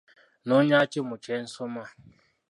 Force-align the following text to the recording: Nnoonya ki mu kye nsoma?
Nnoonya 0.41 0.79
ki 0.91 0.99
mu 1.07 1.15
kye 1.23 1.35
nsoma? 1.43 1.83